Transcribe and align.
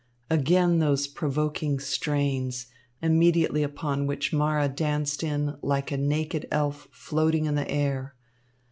Again 0.31 0.79
those 0.79 1.05
provoking 1.05 1.77
strains, 1.79 2.65
immediately 3.03 3.61
upon 3.61 4.07
which 4.07 4.33
Mara 4.33 4.67
danced 4.67 5.21
in, 5.21 5.59
like 5.61 5.91
a 5.91 5.97
naked 5.97 6.47
elf 6.49 6.87
floating 6.91 7.45
in 7.45 7.53
the 7.53 7.69
air. 7.69 8.15